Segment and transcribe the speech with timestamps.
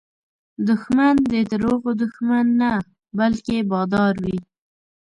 [0.67, 2.71] دښمن د دروغو دښمن نه،
[3.19, 4.37] بلکې بادار وي